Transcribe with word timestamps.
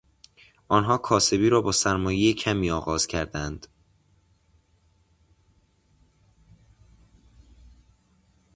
آنها 0.67 0.97
کاسبی 0.97 1.49
را 1.49 1.61
با 1.61 1.71
سرمایهی 1.71 2.33
کمی 2.33 2.71
آغاز 2.71 3.07
کردند. 3.07 3.67